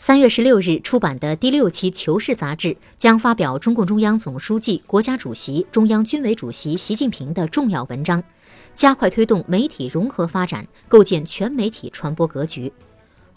[0.00, 8.22] 三月十六日出版的第六期《求是》杂志将发表中共中央总书记、国家主席、中央军委主席习近平的重要文章，
[8.76, 12.72] 加快推动媒体融合发展，构建全媒体传播格局。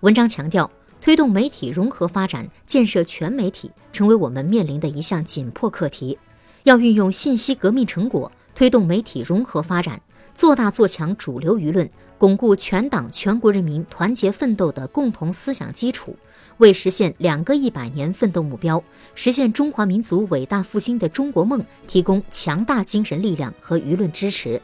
[0.01, 0.69] 文章强调，
[1.01, 6.15] 推动媒体融合发展、建设全媒体，成为我们面临的一项紧迫课题。
[6.63, 9.99] 要运用信息革命成果，推动媒体融合发展，
[10.35, 11.89] 做大做强主流舆论，
[12.19, 16.15] 巩固全党全国人民团结奋斗的共同思想基础。
[16.61, 18.81] 为实现两个一百年奋斗目标，
[19.15, 24.61] 实现中华民族伟大复兴的中国梦提供强大精神力量和舆论支持。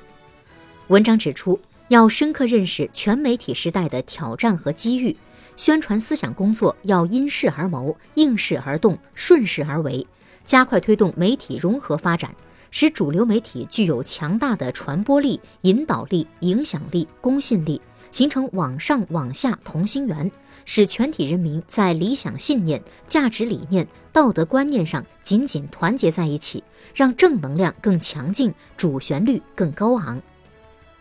[0.89, 5.17] 文章指出，要深刻认识全媒体时代的挑战和机遇，
[5.55, 10.05] 宣传思想工作要因势而谋、应势而动、顺势而为，
[10.45, 12.29] 加快推动媒体融合发展，
[12.69, 20.31] 使主流媒体具有强大的传播力、引导力、影响力、公信力，形成网上网下同心圆。
[20.69, 26.61] 使全体人民在理想信念、价值理念、道德观念上紧紧团结在一起，
[26.93, 30.21] 让正能量更强劲，主旋律更高昂。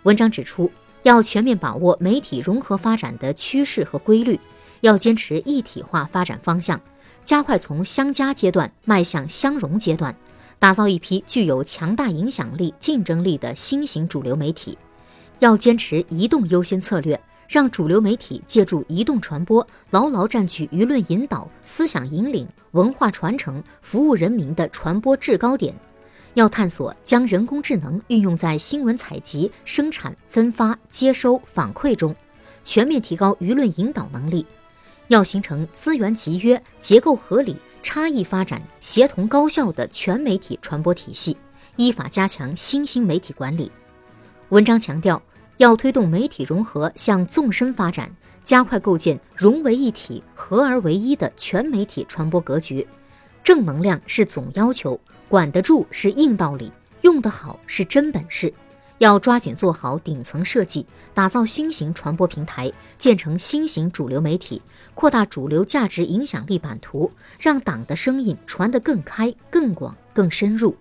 [0.04, 0.70] 文章指出，
[1.02, 4.38] 要全面把握媒体融合发展的趋势和规律，
[4.82, 6.80] 要坚持一体化发展方向，
[7.24, 10.14] 加快从相加阶段迈向相融阶段，
[10.60, 14.78] 打造一批具有强大影响力、竞争力的新型主流媒体。
[15.38, 17.20] 要坚持移动优先策略。
[17.48, 25.72] 让主流媒体借助移动传播，牢牢占据舆论引导、思想引领、文化传承、服务人民的传播制高点。
[26.34, 32.12] 要探索将人工智能运用在新闻采集、生产、分发、接收、反馈中，
[32.64, 34.44] 全面提高舆论引导能力。
[35.06, 41.36] 要形成资源集约、结构合理、差异发展、协同高效的全媒体传播体系，
[41.76, 43.70] 依法加强新兴媒体管理。
[44.48, 45.22] 文章强调。
[45.58, 48.10] 要推动媒体融合向纵深发展，
[48.44, 52.86] 加快构建融为一体、合而为一的全媒体传播格局。
[53.42, 56.70] 正能量是总要求，管得住是硬道理，
[57.02, 58.52] 用得好是真本事。
[58.98, 64.60] 要抓紧做好顶层设计，打造新型传播平台，建成新型主流媒体，
[64.94, 70.74] 扩大主流价值影响力版图，让党的声音传得更开、更广、更深入。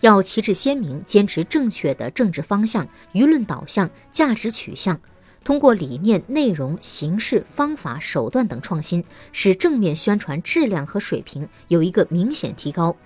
[0.00, 4.98] 要旗帜鲜明，坚持正确的政治方向、舆论导向、价值取向，
[5.44, 12.96] 通过理念、内容、形式、方法、手段等创新，使正面宣传质量和水平有一个明显提高。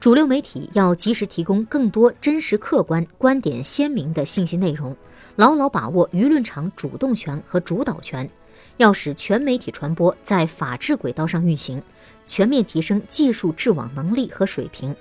[0.00, 4.94] 主流媒体要及时提供更多真实客观、观点鲜明的信息内容，
[5.36, 8.28] 牢牢把握舆论场主动权和主导权，
[8.76, 11.82] 要使全媒体传播在法治轨道上运行，
[12.26, 14.94] 全面提升技术治网能力和水平。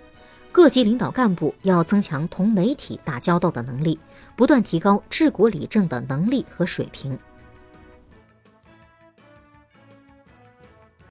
[0.53, 3.97] 各级领导干部要增强同媒体打交道的能力，
[4.35, 7.17] 不断提高治国理政的能力和水平。